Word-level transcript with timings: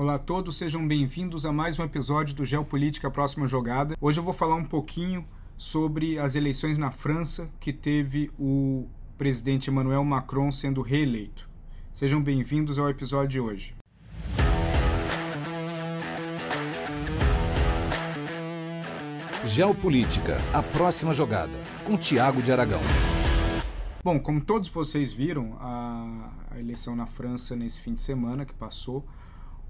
Olá 0.00 0.14
a 0.14 0.18
todos, 0.18 0.56
sejam 0.56 0.88
bem-vindos 0.88 1.44
a 1.44 1.52
mais 1.52 1.78
um 1.78 1.84
episódio 1.84 2.34
do 2.34 2.42
Geopolítica 2.42 3.10
Próxima 3.10 3.46
Jogada. 3.46 3.98
Hoje 4.00 4.18
eu 4.18 4.24
vou 4.24 4.32
falar 4.32 4.54
um 4.54 4.64
pouquinho 4.64 5.26
sobre 5.58 6.18
as 6.18 6.36
eleições 6.36 6.78
na 6.78 6.90
França 6.90 7.50
que 7.60 7.70
teve 7.70 8.30
o 8.38 8.88
presidente 9.18 9.68
Emmanuel 9.68 10.02
Macron 10.02 10.50
sendo 10.50 10.80
reeleito. 10.80 11.46
Sejam 11.92 12.18
bem-vindos 12.22 12.78
ao 12.78 12.88
episódio 12.88 13.28
de 13.28 13.40
hoje. 13.40 13.74
Geopolítica, 19.44 20.38
a 20.54 20.62
próxima 20.62 21.12
jogada, 21.12 21.58
com 21.84 21.98
Tiago 21.98 22.40
de 22.40 22.50
Aragão. 22.50 22.80
Bom, 24.02 24.18
como 24.18 24.40
todos 24.40 24.70
vocês 24.70 25.12
viram, 25.12 25.58
a, 25.60 26.30
a 26.52 26.58
eleição 26.58 26.96
na 26.96 27.04
França 27.04 27.54
nesse 27.54 27.82
fim 27.82 27.92
de 27.92 28.00
semana 28.00 28.46
que 28.46 28.54
passou, 28.54 29.04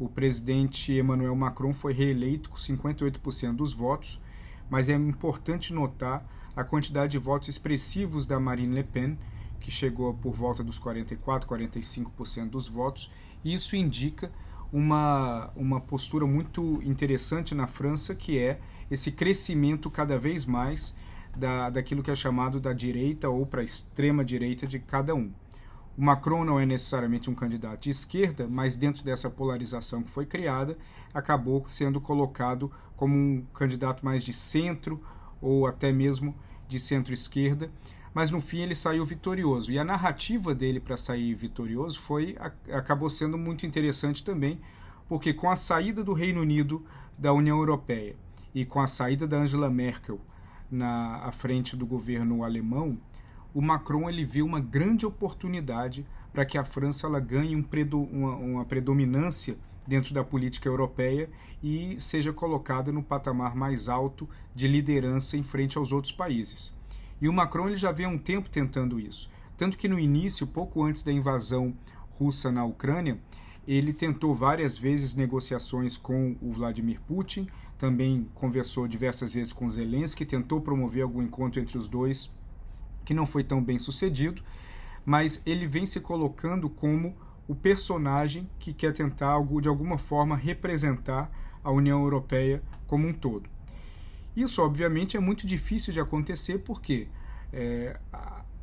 o 0.00 0.08
presidente 0.08 0.94
Emmanuel 0.94 1.36
Macron 1.36 1.74
foi 1.74 1.92
reeleito 1.92 2.48
com 2.48 2.56
58% 2.56 3.54
dos 3.54 3.74
votos, 3.74 4.18
mas 4.70 4.88
é 4.88 4.94
importante 4.94 5.74
notar 5.74 6.26
a 6.56 6.64
quantidade 6.64 7.12
de 7.12 7.18
votos 7.18 7.48
expressivos 7.48 8.24
da 8.24 8.40
Marine 8.40 8.74
Le 8.74 8.82
Pen, 8.82 9.18
que 9.60 9.70
chegou 9.70 10.14
por 10.14 10.34
volta 10.34 10.64
dos 10.64 10.78
44, 10.78 11.46
45% 11.46 12.48
dos 12.48 12.66
votos, 12.66 13.10
e 13.44 13.52
isso 13.52 13.76
indica 13.76 14.32
uma, 14.72 15.50
uma 15.54 15.80
postura 15.80 16.26
muito 16.26 16.80
interessante 16.82 17.54
na 17.54 17.66
França, 17.66 18.14
que 18.14 18.38
é 18.38 18.58
esse 18.90 19.12
crescimento 19.12 19.90
cada 19.90 20.18
vez 20.18 20.46
mais 20.46 20.96
da, 21.36 21.68
daquilo 21.68 22.02
que 22.02 22.10
é 22.10 22.14
chamado 22.14 22.58
da 22.58 22.72
direita 22.72 23.28
ou 23.28 23.44
para 23.44 23.60
a 23.60 23.64
extrema 23.64 24.24
direita 24.24 24.66
de 24.66 24.78
cada 24.78 25.14
um. 25.14 25.30
O 25.96 26.02
Macron 26.02 26.44
não 26.44 26.58
é 26.58 26.64
necessariamente 26.64 27.28
um 27.28 27.34
candidato 27.34 27.82
de 27.82 27.90
esquerda, 27.90 28.46
mas 28.48 28.76
dentro 28.76 29.04
dessa 29.04 29.28
polarização 29.28 30.02
que 30.02 30.10
foi 30.10 30.24
criada, 30.24 30.78
acabou 31.12 31.64
sendo 31.68 32.00
colocado 32.00 32.70
como 32.96 33.14
um 33.14 33.44
candidato 33.52 34.04
mais 34.04 34.22
de 34.22 34.32
centro 34.32 35.02
ou 35.40 35.66
até 35.66 35.92
mesmo 35.92 36.34
de 36.68 36.78
centro-esquerda, 36.78 37.70
mas 38.14 38.30
no 38.30 38.40
fim 38.40 38.60
ele 38.60 38.74
saiu 38.74 39.04
vitorioso. 39.04 39.72
E 39.72 39.78
a 39.78 39.84
narrativa 39.84 40.54
dele 40.54 40.80
para 40.80 40.96
sair 40.96 41.34
vitorioso 41.34 42.00
foi 42.00 42.36
acabou 42.70 43.08
sendo 43.08 43.36
muito 43.36 43.66
interessante 43.66 44.22
também, 44.22 44.60
porque 45.08 45.32
com 45.32 45.50
a 45.50 45.56
saída 45.56 46.04
do 46.04 46.12
Reino 46.12 46.40
Unido 46.40 46.84
da 47.18 47.32
União 47.32 47.58
Europeia 47.58 48.16
e 48.54 48.64
com 48.64 48.80
a 48.80 48.86
saída 48.86 49.26
da 49.26 49.38
Angela 49.38 49.70
Merkel 49.70 50.20
na 50.70 51.16
à 51.24 51.32
frente 51.32 51.76
do 51.76 51.84
governo 51.84 52.44
alemão, 52.44 52.98
o 53.52 53.60
Macron 53.60 54.08
ele 54.08 54.24
viu 54.24 54.46
uma 54.46 54.60
grande 54.60 55.04
oportunidade 55.04 56.06
para 56.32 56.44
que 56.44 56.56
a 56.56 56.64
França 56.64 57.06
ela 57.06 57.20
ganhe 57.20 57.56
um 57.56 57.62
predo, 57.62 58.00
uma, 58.00 58.36
uma 58.36 58.64
predominância 58.64 59.56
dentro 59.86 60.14
da 60.14 60.22
política 60.22 60.68
europeia 60.68 61.28
e 61.62 61.96
seja 61.98 62.32
colocada 62.32 62.92
no 62.92 63.02
patamar 63.02 63.56
mais 63.56 63.88
alto 63.88 64.28
de 64.54 64.68
liderança 64.68 65.36
em 65.36 65.42
frente 65.42 65.76
aos 65.76 65.90
outros 65.92 66.12
países. 66.12 66.76
E 67.20 67.28
o 67.28 67.32
Macron 67.32 67.66
ele 67.66 67.76
já 67.76 67.90
vem 67.92 68.06
há 68.06 68.08
um 68.08 68.18
tempo 68.18 68.48
tentando 68.48 68.98
isso. 69.00 69.28
Tanto 69.56 69.76
que 69.76 69.88
no 69.88 69.98
início, 69.98 70.46
pouco 70.46 70.82
antes 70.82 71.02
da 71.02 71.12
invasão 71.12 71.74
russa 72.12 72.50
na 72.50 72.64
Ucrânia, 72.64 73.18
ele 73.66 73.92
tentou 73.92 74.34
várias 74.34 74.78
vezes 74.78 75.14
negociações 75.14 75.96
com 75.96 76.36
o 76.40 76.52
Vladimir 76.52 77.00
Putin, 77.06 77.46
também 77.76 78.28
conversou 78.34 78.88
diversas 78.88 79.34
vezes 79.34 79.52
com 79.52 79.68
Zelensky, 79.68 80.24
tentou 80.24 80.60
promover 80.60 81.02
algum 81.02 81.22
encontro 81.22 81.60
entre 81.60 81.76
os 81.76 81.88
dois 81.88 82.30
que 83.04 83.14
não 83.14 83.26
foi 83.26 83.44
tão 83.44 83.62
bem 83.62 83.78
sucedido, 83.78 84.42
mas 85.04 85.42
ele 85.46 85.66
vem 85.66 85.86
se 85.86 86.00
colocando 86.00 86.68
como 86.68 87.16
o 87.48 87.54
personagem 87.54 88.48
que 88.58 88.72
quer 88.72 88.92
tentar, 88.92 89.36
de 89.60 89.68
alguma 89.68 89.98
forma, 89.98 90.36
representar 90.36 91.30
a 91.64 91.70
União 91.70 92.00
Europeia 92.00 92.62
como 92.86 93.08
um 93.08 93.12
todo. 93.12 93.48
Isso, 94.36 94.62
obviamente, 94.62 95.16
é 95.16 95.20
muito 95.20 95.46
difícil 95.46 95.92
de 95.92 96.00
acontecer 96.00 96.58
porque 96.58 97.08
é, 97.52 97.98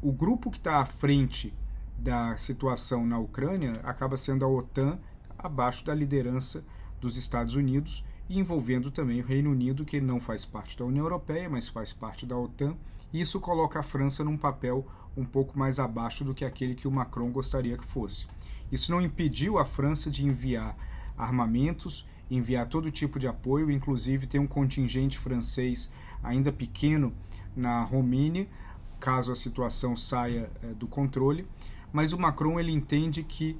o 0.02 0.12
grupo 0.12 0.50
que 0.50 0.58
está 0.58 0.78
à 0.78 0.86
frente 0.86 1.54
da 1.98 2.38
situação 2.38 3.06
na 3.06 3.18
Ucrânia 3.18 3.74
acaba 3.84 4.16
sendo 4.16 4.46
a 4.46 4.48
OTAN, 4.48 5.00
abaixo 5.38 5.86
da 5.86 5.94
liderança 5.94 6.66
dos 7.00 7.18
Estados 7.18 7.56
Unidos 7.56 8.04
e 8.30 8.40
envolvendo 8.40 8.92
também 8.92 9.22
o 9.22 9.26
Reino 9.26 9.52
Unido, 9.52 9.86
que 9.86 10.02
não 10.02 10.20
faz 10.20 10.46
parte 10.46 10.78
da 10.78 10.86
União 10.86 11.06
Europeia, 11.06 11.50
mas 11.50 11.70
faz 11.70 11.94
parte 11.94 12.26
da 12.26 12.38
OTAN. 12.38 12.76
E 13.14 13.22
isso 13.22 13.40
coloca 13.40 13.80
a 13.80 13.84
França 13.84 14.24
num 14.24 14.38
papel 14.38 14.86
um 15.16 15.26
pouco 15.26 15.58
mais 15.58 15.80
abaixo 15.80 16.24
do 16.24 16.34
que 16.34 16.46
aquele 16.46 16.76
que 16.76 16.88
o 16.88 16.92
Macron 16.92 17.32
gostaria 17.32 17.78
que 17.78 17.86
fosse. 17.86 18.28
Isso 18.72 18.92
não 18.92 19.02
impediu 19.02 19.58
a 19.58 19.66
França 19.66 20.12
de 20.12 20.26
enviar 20.26 20.78
armamentos, 21.18 22.06
enviar 22.30 22.68
todo 22.68 22.92
tipo 22.92 23.18
de 23.18 23.28
apoio, 23.28 23.72
inclusive 23.72 24.28
tem 24.28 24.40
um 24.40 24.48
contingente 24.48 25.18
francês 25.18 25.92
ainda 26.22 26.52
pequeno 26.52 27.14
na 27.56 27.84
Romênia, 27.84 28.48
caso 29.00 29.32
a 29.32 29.36
situação 29.36 29.96
saia 29.96 30.52
é, 30.62 30.68
do 30.74 30.88
controle. 30.88 31.48
Mas 31.92 32.14
o 32.14 32.20
Macron 32.20 32.60
ele 32.60 32.72
entende 32.72 33.24
que 33.24 33.58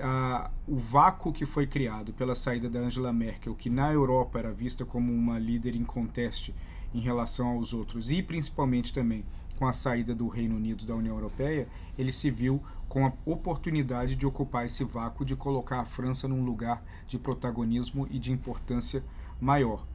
uh, 0.00 0.50
o 0.66 0.76
vácuo 0.76 1.32
que 1.32 1.46
foi 1.46 1.66
criado 1.66 2.12
pela 2.12 2.34
saída 2.34 2.68
da 2.68 2.80
Angela 2.80 3.12
Merkel, 3.12 3.54
que 3.54 3.70
na 3.70 3.92
Europa 3.92 4.38
era 4.38 4.52
vista 4.52 4.84
como 4.84 5.12
uma 5.12 5.38
líder 5.38 5.76
em 5.76 5.84
conteste 5.84 6.54
em 6.92 7.00
relação 7.00 7.48
aos 7.48 7.72
outros, 7.72 8.10
e 8.10 8.22
principalmente 8.22 8.92
também 8.92 9.24
com 9.56 9.66
a 9.66 9.72
saída 9.72 10.14
do 10.14 10.26
Reino 10.26 10.56
Unido 10.56 10.86
da 10.86 10.94
União 10.94 11.14
Europeia, 11.14 11.68
ele 11.98 12.10
se 12.10 12.30
viu 12.30 12.62
com 12.88 13.06
a 13.06 13.12
oportunidade 13.24 14.16
de 14.16 14.26
ocupar 14.26 14.64
esse 14.64 14.82
vácuo, 14.82 15.24
de 15.24 15.36
colocar 15.36 15.80
a 15.80 15.84
França 15.84 16.26
num 16.26 16.44
lugar 16.44 16.82
de 17.06 17.18
protagonismo 17.18 18.08
e 18.10 18.18
de 18.18 18.32
importância 18.32 19.04
maior. 19.40 19.86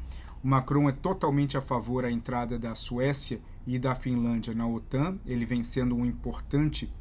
O 0.43 0.47
Macron 0.47 0.87
é 0.87 0.91
totalmente 0.91 1.57
a 1.57 1.61
favor 1.61 2.03
da 2.03 2.11
entrada 2.11 2.59
da 2.59 2.75
Suécia 2.75 3.41
e 3.65 3.79
da 3.79 3.95
Finlândia 3.95 4.53
na 4.53 4.67
OTAN, 4.67 5.17
ele 5.25 5.45
vem 5.45 5.63
sendo 5.63 5.95
um 5.95 6.05
importante 6.05 6.93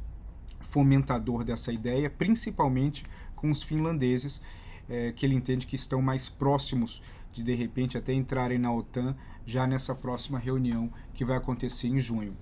fomentador 0.65 1.43
dessa 1.43 1.71
ideia, 1.71 2.09
principalmente 2.09 3.05
com 3.35 3.49
os 3.49 3.63
finlandeses, 3.63 4.41
é, 4.89 5.11
que 5.11 5.25
ele 5.25 5.35
entende 5.35 5.65
que 5.65 5.75
estão 5.75 6.01
mais 6.01 6.29
próximos 6.29 7.01
de 7.31 7.43
de 7.43 7.53
repente 7.53 7.97
até 7.97 8.13
entrarem 8.13 8.57
na 8.57 8.73
OTAN 8.73 9.15
já 9.45 9.67
nessa 9.67 9.93
próxima 9.93 10.39
reunião 10.39 10.91
que 11.13 11.25
vai 11.25 11.37
acontecer 11.37 11.87
em 11.87 11.99
junho. 11.99 12.35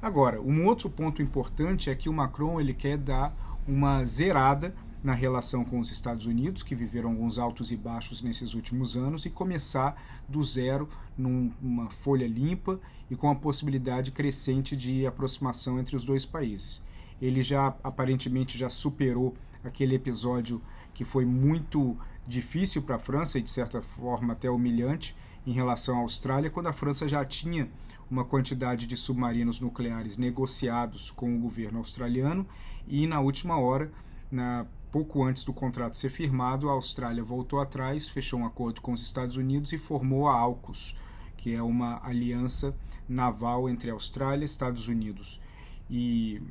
Agora, 0.00 0.40
um 0.40 0.66
outro 0.66 0.88
ponto 0.88 1.20
importante 1.20 1.90
é 1.90 1.94
que 1.94 2.08
o 2.08 2.12
Macron 2.12 2.60
ele 2.60 2.72
quer 2.72 2.96
dar 2.96 3.36
uma 3.68 4.04
zerada 4.04 4.74
na 5.02 5.12
relação 5.12 5.64
com 5.64 5.78
os 5.78 5.90
Estados 5.90 6.26
Unidos, 6.26 6.62
que 6.62 6.74
viveram 6.74 7.10
alguns 7.10 7.38
altos 7.38 7.70
e 7.70 7.76
baixos 7.76 8.22
nesses 8.22 8.54
últimos 8.54 8.96
anos, 8.96 9.24
e 9.24 9.30
começar 9.30 10.02
do 10.28 10.42
zero 10.42 10.88
numa 11.16 11.90
folha 11.90 12.26
limpa 12.26 12.80
e 13.10 13.16
com 13.16 13.30
a 13.30 13.34
possibilidade 13.34 14.10
crescente 14.10 14.76
de 14.76 15.06
aproximação 15.06 15.78
entre 15.78 15.96
os 15.96 16.04
dois 16.04 16.24
países 16.24 16.82
ele 17.20 17.42
já 17.42 17.74
aparentemente 17.82 18.56
já 18.56 18.68
superou 18.68 19.34
aquele 19.62 19.94
episódio 19.94 20.62
que 20.94 21.04
foi 21.04 21.24
muito 21.24 21.96
difícil 22.26 22.82
para 22.82 22.96
a 22.96 22.98
França 22.98 23.38
e 23.38 23.42
de 23.42 23.50
certa 23.50 23.82
forma 23.82 24.32
até 24.32 24.50
humilhante 24.50 25.16
em 25.46 25.52
relação 25.52 25.96
à 25.96 26.00
Austrália, 26.00 26.50
quando 26.50 26.66
a 26.66 26.72
França 26.72 27.08
já 27.08 27.24
tinha 27.24 27.68
uma 28.10 28.24
quantidade 28.24 28.86
de 28.86 28.96
submarinos 28.96 29.60
nucleares 29.60 30.16
negociados 30.16 31.10
com 31.10 31.34
o 31.34 31.40
governo 31.40 31.78
australiano 31.78 32.46
e 32.86 33.06
na 33.06 33.20
última 33.20 33.58
hora, 33.58 33.90
na 34.30 34.66
pouco 34.90 35.22
antes 35.22 35.44
do 35.44 35.52
contrato 35.52 35.96
ser 35.96 36.10
firmado, 36.10 36.68
a 36.68 36.72
Austrália 36.72 37.22
voltou 37.22 37.60
atrás, 37.60 38.08
fechou 38.08 38.40
um 38.40 38.46
acordo 38.46 38.80
com 38.80 38.92
os 38.92 39.02
Estados 39.02 39.36
Unidos 39.36 39.72
e 39.72 39.78
formou 39.78 40.28
a 40.28 40.34
AUKUS, 40.34 40.96
que 41.36 41.54
é 41.54 41.62
uma 41.62 42.04
aliança 42.04 42.76
naval 43.08 43.68
entre 43.68 43.90
Austrália, 43.90 44.44
Estados 44.44 44.88
Unidos 44.88 45.40
e 45.88 46.42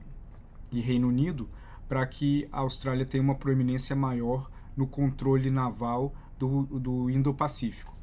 e 0.71 0.79
Reino 0.79 1.07
Unido 1.07 1.49
para 1.87 2.05
que 2.05 2.47
a 2.51 2.59
Austrália 2.59 3.05
tenha 3.05 3.23
uma 3.23 3.35
proeminência 3.35 3.95
maior 3.95 4.49
no 4.77 4.85
controle 4.85 5.49
naval 5.49 6.13
do, 6.37 6.63
do 6.63 7.09
Indo-Pacífico. 7.09 7.93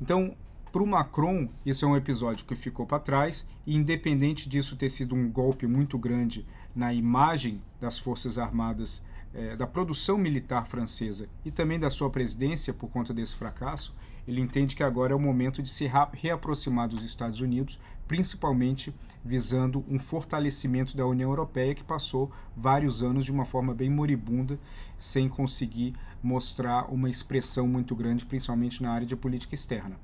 Então, 0.00 0.34
para 0.72 0.82
o 0.82 0.86
Macron, 0.86 1.48
isso 1.66 1.84
é 1.84 1.88
um 1.88 1.96
episódio 1.96 2.46
que 2.46 2.56
ficou 2.56 2.86
para 2.86 2.98
trás, 2.98 3.46
e 3.66 3.76
independente 3.76 4.48
disso 4.48 4.74
ter 4.74 4.88
sido 4.88 5.14
um 5.14 5.30
golpe 5.30 5.66
muito 5.66 5.98
grande 5.98 6.46
na 6.74 6.94
imagem 6.94 7.62
das 7.78 7.98
Forças 7.98 8.38
Armadas, 8.38 9.04
eh, 9.34 9.56
da 9.56 9.66
produção 9.66 10.18
militar 10.18 10.66
francesa 10.66 11.28
e 11.44 11.50
também 11.50 11.78
da 11.78 11.90
sua 11.90 12.10
presidência 12.10 12.72
por 12.72 12.88
conta 12.90 13.14
desse 13.14 13.34
fracasso, 13.34 13.94
ele 14.26 14.40
entende 14.40 14.76
que 14.76 14.82
agora 14.82 15.12
é 15.12 15.16
o 15.16 15.20
momento 15.20 15.62
de 15.62 15.70
se 15.70 15.90
reaproximar 16.12 16.88
dos 16.88 17.04
Estados 17.04 17.40
Unidos, 17.40 17.80
principalmente 18.06 18.94
visando 19.24 19.84
um 19.88 19.98
fortalecimento 19.98 20.96
da 20.96 21.06
União 21.06 21.30
Europeia, 21.30 21.74
que 21.74 21.82
passou 21.82 22.30
vários 22.56 23.02
anos 23.02 23.24
de 23.24 23.32
uma 23.32 23.44
forma 23.44 23.74
bem 23.74 23.90
moribunda, 23.90 24.58
sem 24.98 25.28
conseguir 25.28 25.94
mostrar 26.22 26.92
uma 26.92 27.10
expressão 27.10 27.66
muito 27.66 27.96
grande, 27.96 28.26
principalmente 28.26 28.82
na 28.82 28.92
área 28.92 29.06
de 29.06 29.16
política 29.16 29.54
externa. 29.54 29.96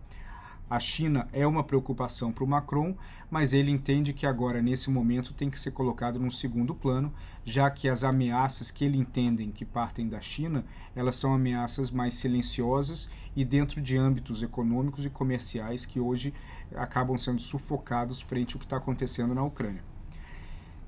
A 0.71 0.79
China 0.79 1.27
é 1.33 1.47
uma 1.47 1.65
preocupação 1.65 2.31
para 2.31 2.45
o 2.45 2.47
Macron, 2.47 2.95
mas 3.31 3.55
ele 3.55 3.71
entende 3.71 4.13
que 4.13 4.27
agora, 4.27 4.61
nesse 4.61 4.91
momento, 4.91 5.33
tem 5.33 5.49
que 5.49 5.59
ser 5.59 5.71
colocado 5.71 6.19
num 6.19 6.29
segundo 6.29 6.75
plano, 6.75 7.11
já 7.43 7.71
que 7.71 7.89
as 7.89 8.05
ameaças 8.05 8.71
que 8.71 8.85
ele 8.85 8.99
entende 8.99 9.47
que 9.47 9.65
partem 9.65 10.11
da 10.11 10.21
China, 10.21 10.67
elas 10.95 11.17
são 11.17 11.33
ameaças 11.33 11.91
mais 11.91 12.15
silenciosas 12.15 13.09
e 13.35 13.47
dentro 13.47 13.81
de 13.81 13.97
âmbitos 13.97 14.43
econômicos 14.43 15.07
e 15.07 15.11
comerciais 15.11 15.87
que 15.87 15.99
hoje 15.99 16.35
acabam 16.75 17.17
sendo 17.17 17.41
sufocados 17.41 18.21
frente 18.21 18.55
ao 18.55 18.59
que 18.59 18.67
está 18.67 18.77
acontecendo 18.77 19.35
na 19.35 19.43
Ucrânia. 19.43 19.83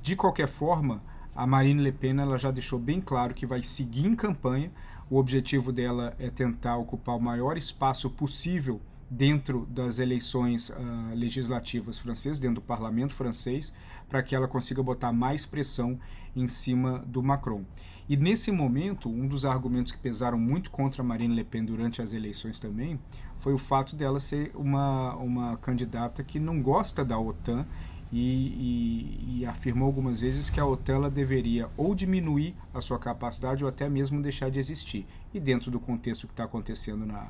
De 0.02 0.14
qualquer 0.14 0.48
forma, 0.48 1.02
a 1.34 1.46
Marine 1.46 1.82
Le 1.82 1.92
Pen 1.92 2.20
ela 2.20 2.36
já 2.36 2.50
deixou 2.50 2.78
bem 2.78 3.00
claro 3.00 3.32
que 3.32 3.46
vai 3.46 3.62
seguir 3.62 4.06
em 4.06 4.14
campanha. 4.14 4.70
O 5.08 5.16
objetivo 5.16 5.72
dela 5.72 6.14
é 6.18 6.28
tentar 6.28 6.76
ocupar 6.76 7.16
o 7.16 7.20
maior 7.20 7.56
espaço 7.56 8.10
possível 8.10 8.78
dentro 9.10 9.66
das 9.66 9.98
eleições 9.98 10.70
uh, 10.70 10.74
legislativas 11.14 11.98
francesas, 11.98 12.38
dentro 12.38 12.56
do 12.56 12.60
parlamento 12.62 13.12
francês, 13.12 13.72
para 14.08 14.22
que 14.22 14.36
ela 14.36 14.46
consiga 14.46 14.80
botar 14.82 15.12
mais 15.12 15.44
pressão 15.44 15.98
em 16.36 16.46
cima 16.46 17.00
do 17.06 17.20
Macron. 17.20 17.64
E 18.08 18.16
nesse 18.16 18.52
momento, 18.52 19.08
um 19.08 19.26
dos 19.26 19.44
argumentos 19.44 19.90
que 19.90 19.98
pesaram 19.98 20.38
muito 20.38 20.70
contra 20.70 21.02
Marine 21.02 21.34
Le 21.34 21.44
Pen 21.44 21.64
durante 21.64 22.00
as 22.00 22.12
eleições 22.12 22.58
também 22.58 23.00
foi 23.40 23.52
o 23.52 23.58
fato 23.58 23.96
dela 23.96 24.20
ser 24.20 24.52
uma, 24.54 25.16
uma 25.16 25.56
candidata 25.56 26.22
que 26.22 26.38
não 26.38 26.62
gosta 26.62 27.04
da 27.04 27.18
OTAN 27.18 27.66
e, 28.12 28.18
e, 28.18 29.38
e, 29.40 29.46
afirmou 29.46 29.86
algumas 29.86 30.20
vezes 30.20 30.50
que 30.50 30.58
a 30.58 30.66
OTAN 30.66 31.08
deveria 31.08 31.68
ou 31.76 31.94
diminuir 31.94 32.56
a 32.74 32.80
sua 32.80 32.98
capacidade 32.98 33.62
ou 33.62 33.70
até 33.70 33.88
mesmo 33.88 34.20
deixar 34.20 34.50
de 34.50 34.58
existir. 34.58 35.06
E 35.32 35.38
dentro 35.38 35.70
do 35.70 35.78
contexto 35.78 36.26
que 36.26 36.32
está 36.32 36.44
acontecendo 36.44 37.06
na, 37.06 37.28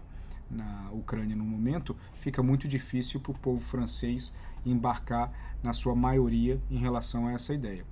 na 0.51 0.91
Ucrânia 0.93 1.37
no 1.37 1.45
momento, 1.45 1.97
fica 2.13 2.43
muito 2.43 2.67
difícil 2.67 3.21
para 3.21 3.33
o 3.33 3.39
povo 3.39 3.61
francês 3.61 4.35
embarcar 4.65 5.33
na 5.63 5.73
sua 5.73 5.95
maioria 5.95 6.61
em 6.71 6.79
relação 6.79 7.27
a 7.27 7.33
essa 7.33 7.55
ideia. 7.55 7.85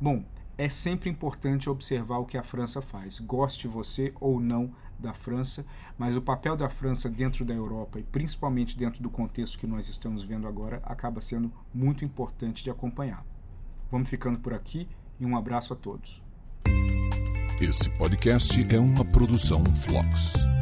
Bom, 0.00 0.24
é 0.56 0.68
sempre 0.68 1.08
importante 1.08 1.70
observar 1.70 2.18
o 2.18 2.26
que 2.26 2.36
a 2.36 2.42
França 2.42 2.82
faz, 2.82 3.20
goste 3.20 3.68
você 3.68 4.12
ou 4.20 4.40
não 4.40 4.72
da 4.98 5.14
França, 5.14 5.64
mas 5.96 6.16
o 6.16 6.22
papel 6.22 6.56
da 6.56 6.68
França 6.68 7.08
dentro 7.08 7.44
da 7.44 7.54
Europa 7.54 8.00
e 8.00 8.02
principalmente 8.02 8.76
dentro 8.76 9.00
do 9.00 9.08
contexto 9.08 9.58
que 9.58 9.66
nós 9.66 9.88
estamos 9.88 10.24
vendo 10.24 10.48
agora 10.48 10.82
acaba 10.84 11.20
sendo 11.20 11.52
muito 11.72 12.04
importante 12.04 12.64
de 12.64 12.70
acompanhar. 12.70 13.24
Vamos 13.90 14.08
ficando 14.08 14.40
por 14.40 14.52
aqui 14.52 14.88
e 15.20 15.24
um 15.24 15.36
abraço 15.36 15.72
a 15.72 15.76
todos. 15.76 16.20
Esse 17.60 17.88
podcast 17.90 18.74
é 18.74 18.78
uma 18.78 19.04
produção 19.04 19.64
Flux. 19.64 20.57